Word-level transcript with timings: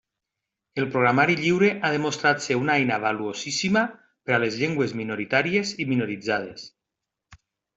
El 0.83 0.85
programari 0.95 1.35
lliure 1.41 1.69
ha 1.73 1.91
demostrat 1.97 2.41
ser 2.47 2.57
una 2.61 2.77
eina 2.83 2.97
valuosíssima 3.05 3.83
per 4.31 4.35
a 4.39 4.43
les 4.45 4.59
llengües 4.63 4.97
minoritàries 5.03 5.75
i 5.85 5.89
minoritzades. 5.95 6.67